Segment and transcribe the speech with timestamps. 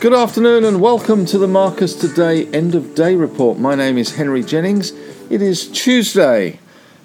[0.00, 3.58] Good afternoon and welcome to the Marcus Today End of Day Report.
[3.58, 4.92] My name is Henry Jennings.
[5.28, 6.58] It is Tuesday,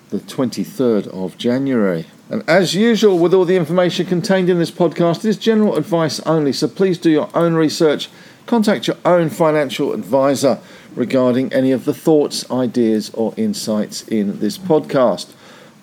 [0.09, 2.05] the 23rd of January.
[2.29, 6.19] And as usual, with all the information contained in this podcast, it is general advice
[6.21, 8.09] only, so please do your own research.
[8.45, 10.59] Contact your own financial advisor
[10.95, 15.33] regarding any of the thoughts, ideas, or insights in this podcast.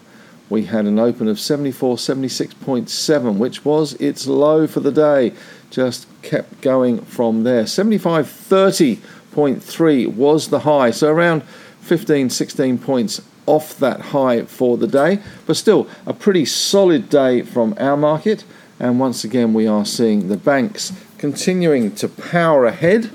[0.48, 5.34] We had an open of 74.76.7, which was its low for the day.
[5.68, 7.64] Just kept going from there.
[7.64, 11.42] 75.30.3 was the high, so around
[11.82, 17.40] 15 16 points off that high for the day, but still a pretty solid day
[17.42, 18.44] from our market.
[18.78, 23.10] And once again, we are seeing the banks continuing to power ahead.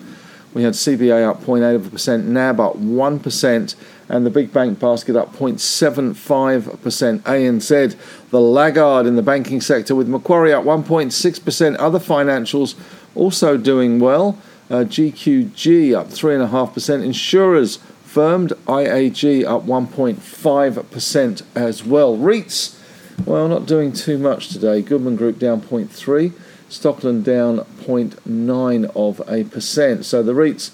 [0.53, 3.75] We had CBA up 0.8%, NAB up 1%,
[4.09, 7.19] and the big bank basket up 0.75%.
[7.19, 7.95] ANZ,
[8.29, 11.75] the laggard in the banking sector, with Macquarie up 1.6%.
[11.79, 12.75] Other financials
[13.15, 14.37] also doing well.
[14.69, 17.03] Uh, GQG up 3.5%.
[17.03, 17.79] Insurers
[18.13, 18.51] firmed.
[18.67, 22.15] IAG up 1.5% as well.
[22.15, 22.79] REITs
[23.25, 24.81] well, not doing too much today.
[24.81, 26.31] Goodman Group down 0.3,
[26.69, 30.05] Stockland down 0.9 of a percent.
[30.05, 30.71] So the REITs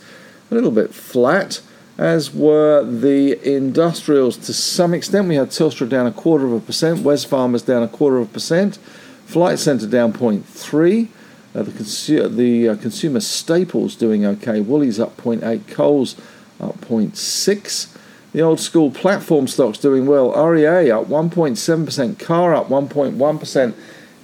[0.50, 1.62] a little bit flat,
[1.98, 5.28] as were the industrials to some extent.
[5.28, 8.34] We had Telstra down a quarter of a percent, Wesfarmers down a quarter of a
[8.34, 8.78] percent,
[9.26, 11.08] Flight Centre down 0.3.
[11.54, 14.62] Uh, the, consu- the uh, consumer staples doing okay.
[14.62, 16.16] Woolies up 0.8, Coles
[16.60, 17.96] up 0.6.
[18.32, 20.32] The old school platform stocks doing well.
[20.32, 23.74] REA up 1.7%, CAR up 1.1%.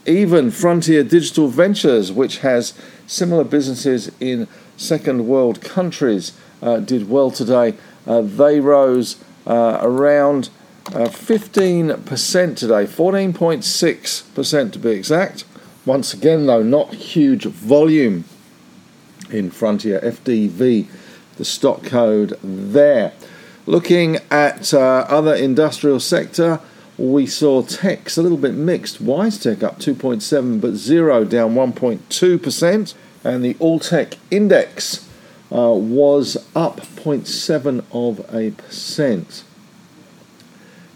[0.05, 2.73] Even Frontier Digital Ventures, which has
[3.07, 7.73] similar businesses in second world countries, uh, did well today.
[8.05, 9.17] Uh, they rose
[9.47, 10.49] uh, around
[10.85, 15.45] 15% uh, today, 14.6% to be exact.
[15.85, 18.23] Once again, though, not huge volume
[19.31, 20.87] in Frontier FDV,
[21.37, 23.13] the stock code there.
[23.65, 26.59] Looking at uh, other industrial sector,
[26.97, 29.03] we saw techs a little bit mixed.
[29.03, 35.09] WiseTech up 2.7, but Xero down 1.2%, and the All Tech Index
[35.51, 39.43] uh, was up 0.7 of a percent.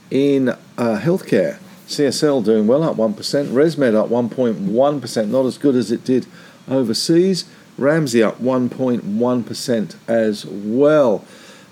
[0.09, 5.91] In uh, healthcare, CSL doing well, up 1%, ResMed up 1.1%, not as good as
[5.91, 6.25] it did
[6.67, 7.45] overseas.
[7.79, 11.25] Ramsay up 1.1% as well.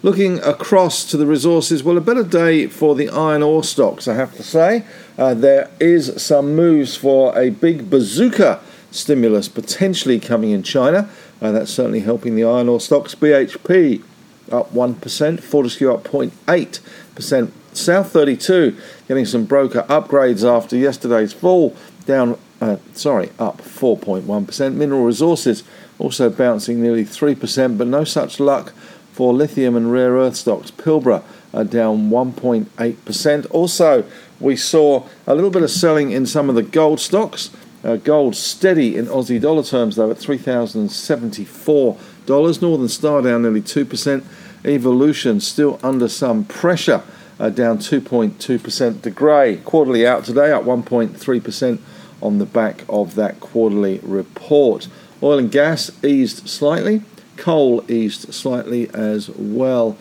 [0.04, 4.14] Looking across to the resources, well, a better day for the iron ore stocks, I
[4.14, 4.86] have to say.
[5.18, 11.10] Uh, there is some moves for a big bazooka stimulus potentially coming in China.
[11.42, 13.16] Uh, that's certainly helping the iron ore stocks.
[13.16, 14.04] BHP
[14.52, 17.52] up 1%, Fortescue up 0.8%.
[17.74, 18.76] South 32
[19.08, 21.76] getting some broker upgrades after yesterday's fall,
[22.06, 24.74] down, uh, sorry, up 4.1%.
[24.74, 25.64] Mineral Resources
[26.00, 28.74] also bouncing nearly 3%, but no such luck
[29.12, 30.72] for lithium and rare earth stocks.
[30.72, 31.24] Pilbara
[31.54, 33.48] are down 1.8%.
[33.52, 34.04] Also,
[34.40, 37.50] we saw a little bit of selling in some of the gold stocks.
[37.84, 42.62] Uh, gold steady in Aussie dollar terms, though, at $3,074.
[42.62, 44.24] Northern Star down nearly 2%.
[44.66, 47.02] Evolution still under some pressure,
[47.40, 49.02] uh, down 2.2%.
[49.02, 51.80] De Grey quarterly out today, up 1.3%
[52.22, 54.88] on the back of that quarterly report.
[55.22, 57.04] Oil and gas eased slightly,
[57.36, 59.98] Coal eased slightly as well.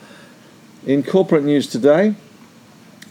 [0.87, 2.15] In corporate news today,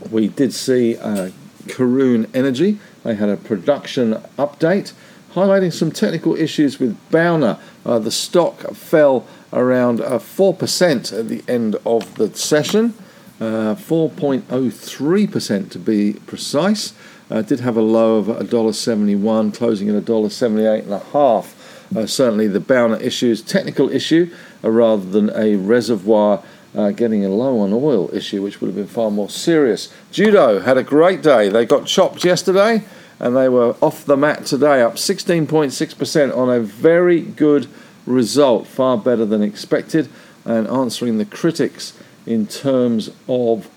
[0.09, 1.29] we did see uh,
[1.67, 2.79] Karoon Energy.
[3.03, 4.93] They had a production update
[5.35, 7.59] highlighting some technical issues with Bauna.
[7.85, 12.93] Uh, the stock fell around uh, 4% at the end of the session,
[13.41, 16.93] uh, 4.03% to be precise.
[17.29, 21.55] Uh, did have a low of $1.71, closing at $1.78.5
[21.95, 24.33] uh, certainly the Bauna issues technical issue
[24.63, 26.43] uh, rather than a reservoir
[26.75, 29.93] uh, getting a low on oil issue, which would have been far more serious.
[30.11, 31.47] Judo had a great day.
[31.47, 32.83] They got chopped yesterday
[33.19, 37.67] and they were off the mat today, up 16.6% on a very good
[38.05, 40.09] result, far better than expected,
[40.43, 43.69] and answering the critics in terms of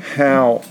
[0.00, 0.62] how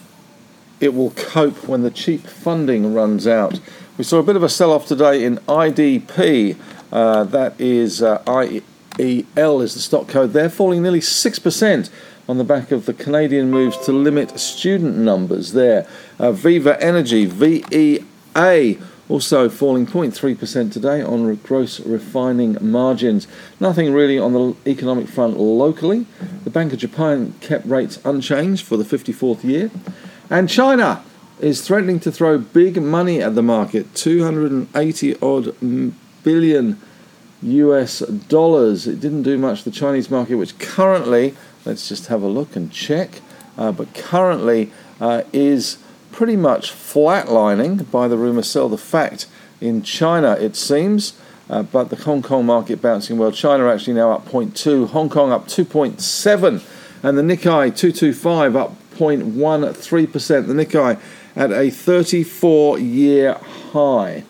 [0.80, 3.60] it will cope when the cheap funding runs out.
[3.98, 6.58] We saw a bit of a sell off today in IDP.
[6.92, 10.34] Uh, that is uh, IEL is the stock code.
[10.34, 11.90] They're falling nearly 6%
[12.28, 15.88] on the back of the Canadian moves to limit student numbers there.
[16.20, 23.28] Uh, Viva Energy, VEA, also falling 0.3% today on gross refining margins.
[23.60, 26.06] Nothing really on the economic front locally.
[26.44, 29.70] The Bank of Japan kept rates unchanged for the 54th year.
[30.30, 31.04] And China
[31.40, 35.56] is threatening to throw big money at the market 280 odd
[36.24, 36.82] billion
[37.42, 38.88] US dollars.
[38.88, 41.36] It didn't do much the Chinese market, which currently,
[41.66, 43.22] let's just have a look and check,
[43.58, 45.78] uh, but currently uh, is
[46.12, 48.70] pretty much flatlining by the rumour sell.
[48.70, 49.28] The fact
[49.62, 51.14] in China, it seems,
[51.50, 53.32] uh, but the Hong Kong market bouncing well.
[53.32, 56.64] China actually now up 0.2, Hong Kong up 2.7,
[57.04, 60.48] and the Nikkei 225 up 0.13%.
[60.48, 60.98] The Nikkei
[61.36, 63.34] at a 34 year
[63.72, 64.24] high.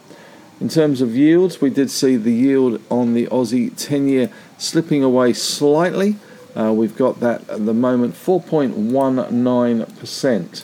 [0.60, 5.04] In terms of yields, we did see the yield on the Aussie 10 year slipping
[5.04, 6.16] away slightly.
[6.56, 10.64] Uh, we've got that at the moment 4.19%.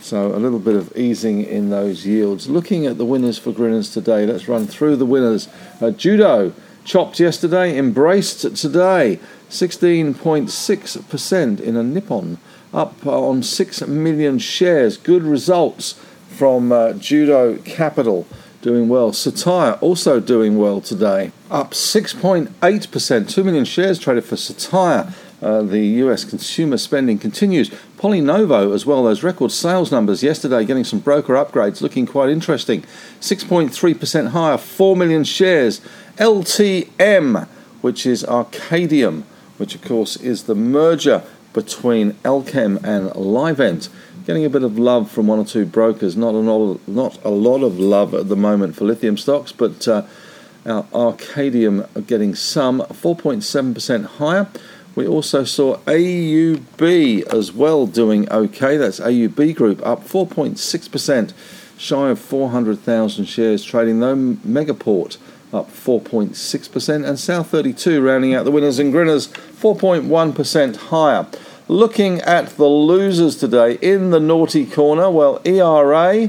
[0.00, 2.48] So a little bit of easing in those yields.
[2.48, 5.48] Looking at the winners for Grinners today, let's run through the winners.
[5.80, 6.52] Uh, judo
[6.84, 9.20] chopped yesterday, embraced today,
[9.50, 12.38] 16.6% in a Nippon,
[12.72, 14.96] up on 6 million shares.
[14.96, 15.94] Good results
[16.28, 18.26] from uh, Judo Capital
[18.62, 19.10] doing well.
[19.12, 23.28] Cettire also doing well today, up 6.8%.
[23.28, 25.12] 2 million shares traded for Cettire.
[25.42, 27.70] Uh, the US consumer spending continues.
[27.96, 32.82] PolyNovo as well, those record sales numbers yesterday getting some broker upgrades looking quite interesting.
[33.20, 35.80] 6.3% higher, 4 million shares.
[36.18, 37.48] LTM,
[37.80, 39.22] which is Arcadium,
[39.56, 43.88] which of course is the merger between Allkem and Livent.
[44.26, 47.30] Getting a bit of love from one or two brokers, not a lot, not a
[47.30, 50.02] lot of love at the moment for lithium stocks, but uh,
[50.64, 54.48] Arcadium getting some 4.7% higher.
[54.94, 58.76] We also saw AUB as well doing okay.
[58.76, 61.32] That's AUB Group up 4.6%,
[61.78, 64.16] shy of 400,000 shares trading though.
[64.16, 65.16] Megaport
[65.52, 71.26] up 4.6%, and South 32 rounding out the winners and grinners 4.1% higher.
[71.70, 76.28] Looking at the losers today in the naughty corner, well, ERA,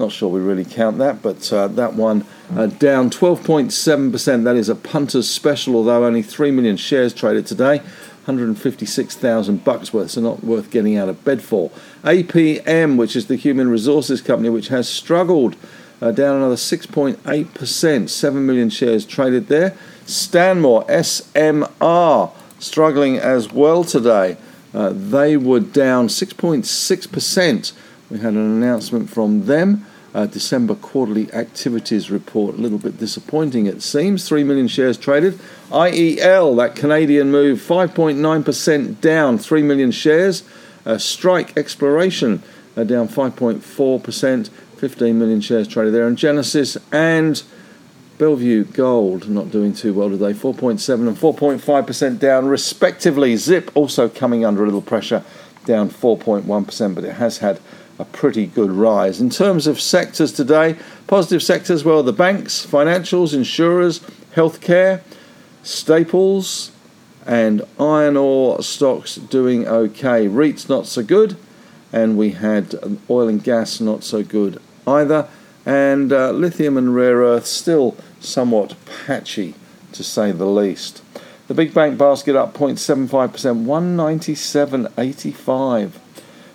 [0.00, 2.26] not sure we really count that, but uh, that one
[2.56, 4.42] uh, down 12.7%.
[4.42, 7.78] That is a punter's special, although only 3 million shares traded today.
[8.24, 11.70] 156,000 bucks worth, so not worth getting out of bed for.
[12.02, 15.54] APM, which is the human resources company, which has struggled,
[16.00, 19.76] uh, down another 6.8%, 7 million shares traded there.
[20.06, 24.36] Stanmore, SMR, struggling as well today.
[24.74, 27.72] Uh, they were down 6.6%.
[28.10, 32.56] We had an announcement from them uh, December quarterly activities report.
[32.56, 34.28] A little bit disappointing, it seems.
[34.28, 35.38] 3 million shares traded.
[35.70, 40.42] IEL, that Canadian move, 5.9% down, 3 million shares.
[40.84, 42.42] Uh, Strike Exploration,
[42.76, 46.06] uh, down 5.4%, 15 million shares traded there.
[46.06, 47.42] And Genesis and
[48.22, 53.34] Bellevue Gold not doing too well today, 4.7 and 4.5% down respectively.
[53.34, 55.24] Zip also coming under a little pressure,
[55.64, 57.58] down 4.1%, but it has had
[57.98, 59.20] a pretty good rise.
[59.20, 60.76] In terms of sectors today,
[61.08, 63.98] positive sectors, well, the banks, financials, insurers,
[64.36, 65.00] healthcare,
[65.64, 66.70] staples,
[67.26, 70.28] and iron ore stocks doing okay.
[70.28, 71.36] REITs not so good,
[71.92, 72.76] and we had
[73.10, 75.28] oil and gas not so good either,
[75.66, 78.74] and uh, lithium and rare earths still somewhat
[79.06, 79.54] patchy
[79.92, 81.02] to say the least.
[81.48, 85.92] The big bank basket up 0.75%, 197.85.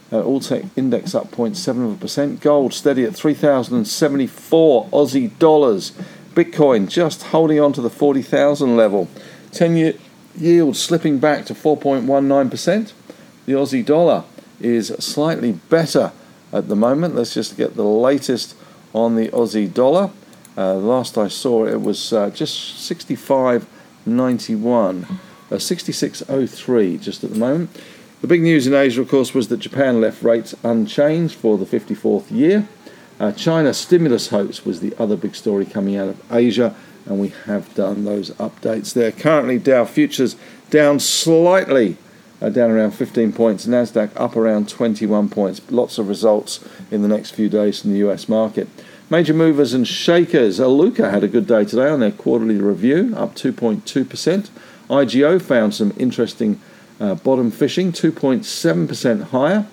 [0.10, 2.40] Uh, Alltech index up 0.7%.
[2.40, 5.92] Gold steady at 3,074 Aussie dollars.
[6.34, 9.10] Bitcoin just holding on to the 40,000 level.
[9.52, 9.96] 10 year
[10.38, 12.94] yield slipping back to 4.19%.
[13.46, 14.24] The Aussie dollar
[14.62, 16.14] is slightly better
[16.54, 17.16] at the moment.
[17.16, 18.56] Let's just get the latest
[18.94, 20.12] on the Aussie dollar.
[20.58, 25.16] Uh, last I saw it was uh, just 65.91, uh,
[25.52, 27.70] 66.03 just at the moment.
[28.22, 31.66] The big news in Asia, of course, was that Japan left rates unchanged for the
[31.66, 32.68] 54th year.
[33.20, 37.30] Uh, China stimulus hopes was the other big story coming out of Asia, and we
[37.46, 39.12] have done those updates there.
[39.12, 40.36] Currently, Dow futures
[40.72, 41.98] down slightly,
[42.42, 43.68] uh, down around 15 points.
[43.68, 45.62] Nasdaq up around 21 points.
[45.70, 48.68] Lots of results in the next few days from the US market.
[49.10, 50.60] Major movers and shakers.
[50.60, 54.50] Iluka had a good day today on their quarterly review, up 2.2%.
[54.90, 56.60] IGO found some interesting
[57.00, 59.66] uh, bottom fishing 2.7% higher.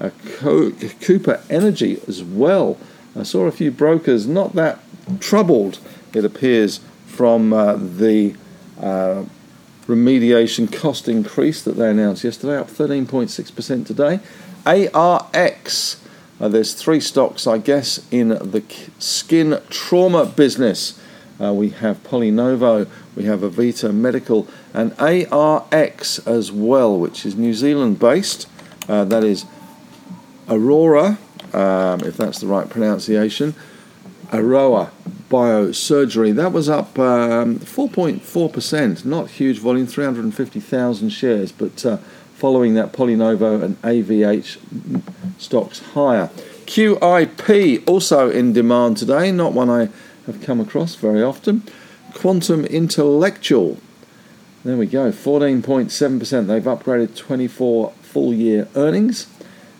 [0.00, 0.70] Uh, Co-
[1.02, 2.78] Cooper Energy as well.
[3.14, 4.78] I saw a few brokers not that
[5.20, 5.80] troubled,
[6.14, 8.36] it appears, from uh, the
[8.80, 9.24] uh,
[9.86, 14.20] remediation cost increase that they announced yesterday, up 13.6% today.
[14.64, 15.96] ARX
[16.40, 18.62] Uh, there's three stocks, I guess, in the
[18.98, 21.00] skin trauma business.
[21.40, 27.54] Uh, we have PolyNovo, we have Avita Medical, and ARX as well, which is New
[27.54, 28.48] Zealand based.
[28.88, 29.46] Uh, that is
[30.48, 31.18] Aurora,
[31.52, 33.54] um, if that's the right pronunciation.
[34.32, 34.90] Aroa
[35.30, 36.34] Biosurgery.
[36.34, 41.98] That was up um, 4.4%, not huge volume, 350,000 shares, but uh,
[42.38, 45.02] following that, PolyNovo and AVH
[45.38, 46.30] stocks higher.
[46.66, 49.88] QIP also in demand today, not one I
[50.26, 51.62] have come across very often.
[52.12, 53.78] QANTM Intellectual.
[54.62, 56.46] There we go, 14.7%.
[56.46, 59.26] They've upgraded 24 full year earnings.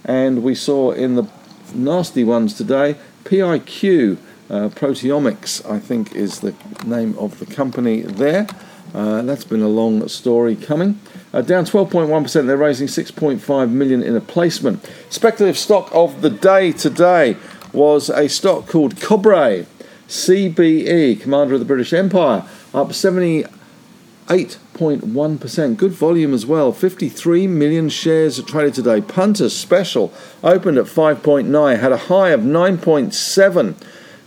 [0.04, 1.28] And we saw in the
[1.72, 4.16] nasty ones today, PIQ
[4.50, 8.48] uh, Proteomics, I think, is the name of the company there.
[8.94, 10.98] Uh, that's been a long story coming.
[11.32, 14.88] Uh, down 12.1%, they're raising 6.5 million in a placement.
[15.10, 17.36] Speculative stock of the day today
[17.72, 19.66] was a stock called Cobre,
[20.08, 25.76] CBE, Commander of the British Empire, up 78.1%.
[25.76, 26.72] Good volume as well.
[26.72, 29.02] 53 million shares traded today.
[29.02, 30.10] Punter Special
[30.42, 33.74] opened at 5.9, had a high of 9.7,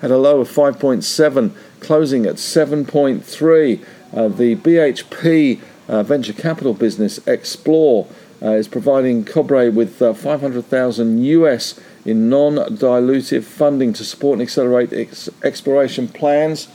[0.01, 3.83] had a low of 5.7, closing at 7.3.
[4.13, 8.07] Uh, the BHP uh, venture capital business Xplor
[8.41, 14.91] uh, is providing Cobre with uh, 500,000 US in non-dilutive funding to support and accelerate
[14.93, 16.67] ex- exploration plans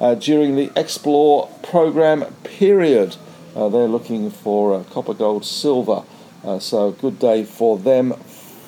[0.00, 3.16] uh, during the Xplor program period.
[3.54, 6.02] They're looking for copper, gold, silver.
[6.58, 8.12] so good day for them.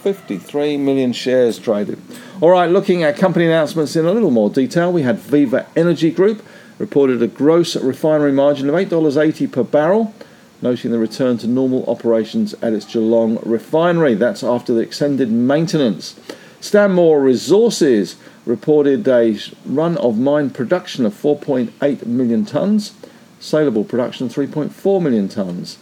[0.03, 2.01] 53 million shares traded.
[2.41, 6.11] All right, looking at company announcements in a little more detail, we had Viva Energy
[6.11, 6.43] Group
[6.79, 10.15] reported a gross refinery margin of $8.80 per barrel,
[10.63, 14.15] noting the return to normal operations at its Geelong refinery.
[14.15, 16.19] That's after the extended maintenance.
[16.61, 22.93] Stanmore Resources reported a run of mine production of 4.8 million tonnes,
[23.39, 25.77] saleable production 3.4 million tonnes.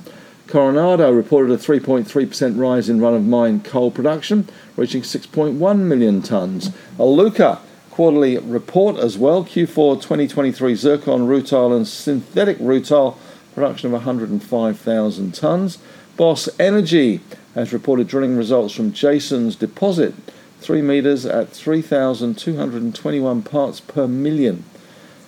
[0.46, 6.72] Coronado reported a 3.3% rise in run of mine coal production, reaching 6.1 million tonnes.
[6.98, 7.58] Iluka
[7.96, 9.42] quarterly report as well.
[9.42, 13.16] Q4 2023 zircon, rutile, and synthetic rutile
[13.54, 15.78] production of 105,000 tonnes.
[16.18, 17.20] Boss Energy
[17.54, 20.12] has reported drilling results from Jason's deposit,
[20.60, 24.64] 3 metres at 3,221 parts per million.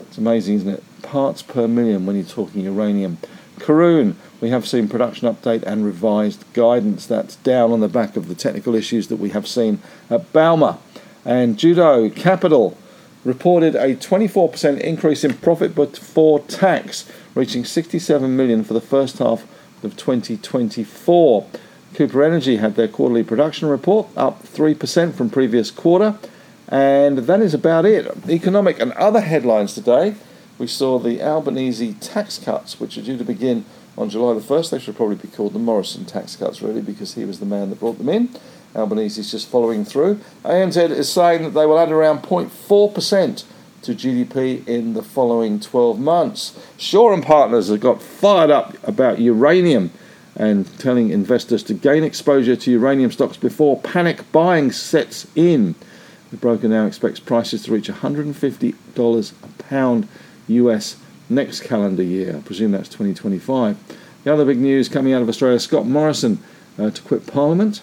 [0.00, 0.84] It's amazing, isn't it?
[1.00, 3.16] Parts per million when you're talking uranium.
[3.56, 7.06] Karoon, we have seen production update and revised guidance.
[7.06, 10.76] That's down on the back of the technical issues that we have seen at Bauna.
[11.24, 12.76] And Judo Capital
[13.24, 19.42] reported a 24% increase in profit before tax, reaching 67 million for the first half
[19.82, 21.46] of 2024.
[21.94, 26.18] Cooper Energy had their quarterly production report up 3% from previous quarter,
[26.68, 28.06] and that is about it.
[28.28, 30.14] Economic and other headlines today.
[30.58, 33.64] We saw the Albanese tax cuts, which are due to begin
[33.96, 34.70] on July the 1st.
[34.70, 37.70] They should probably be called the Morrison tax cuts, really, because he was the man
[37.70, 38.30] that brought them in.
[38.76, 40.20] Albanese is just following through.
[40.44, 43.44] ANZ is saying that they will add around 0.4%
[43.82, 46.58] to GDP in the following 12 months.
[46.76, 49.90] Shaw and Partners have got fired up about uranium
[50.36, 55.74] and telling investors to gain exposure to uranium stocks before panic buying sets in.
[56.30, 60.08] The broker now expects prices to reach $150 a pound
[60.46, 60.96] US
[61.28, 62.36] next calendar year.
[62.36, 63.76] I presume that's 2025.
[64.24, 66.38] The other big news coming out of Australia Scott Morrison
[66.78, 67.80] uh, to quit Parliament.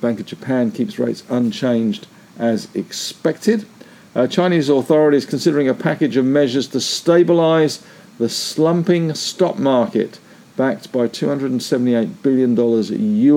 [0.00, 2.06] Bank of Japan keeps rates unchanged
[2.38, 3.66] as expected.
[4.14, 7.84] Uh, Chinese authorities considering a package of measures to stabilize
[8.18, 10.18] the slumping stock market,
[10.56, 12.56] backed by $278 billion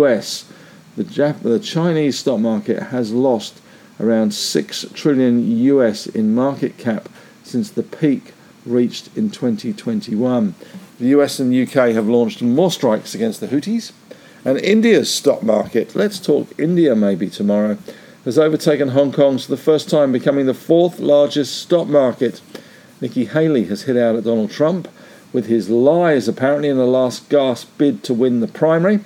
[0.02, 0.52] US.
[0.96, 3.62] The, Jap- the Chinese stock market has lost
[4.00, 7.08] around 6 trillion US in market cap
[7.44, 8.34] since the peak
[8.66, 10.56] reached in 2021.
[11.00, 13.92] The US and UK have launched more strikes against the Houthis
[14.46, 17.78] and India's stock market, let's talk India maybe tomorrow,
[18.26, 22.42] has overtaken Hong Kong's for the first time, becoming the fourth largest stock market.
[23.02, 24.88] Nikki Haley has hit out at Donald Trump
[25.32, 29.00] with his lies, apparently, in the last gasp bid to win the primary.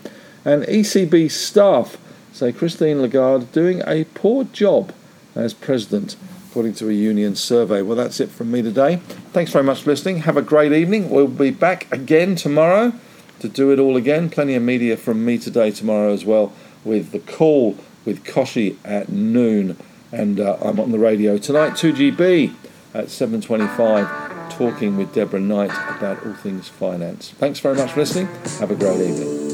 [0.43, 1.97] And ECB staff
[2.31, 4.93] say Christine Lagarde doing a poor job
[5.35, 6.15] as president,
[6.49, 7.81] according to a union survey.
[7.81, 8.97] Well, that's it from me today.
[9.33, 10.19] Thanks very much for listening.
[10.19, 11.09] Have a great evening.
[11.09, 12.93] We'll be back again tomorrow
[13.39, 14.29] to do it all again.
[14.29, 16.53] Plenty of media from me today, tomorrow as well,
[16.83, 17.77] with the call
[18.07, 19.77] with Koshi at noon.
[20.11, 22.55] And uh, I'm on the radio tonight, 2GB
[22.93, 27.31] at 7.25, talking with Deborah Knight about all things finance.
[27.31, 28.27] Thanks very much for listening.
[28.59, 29.46] Have a great evening.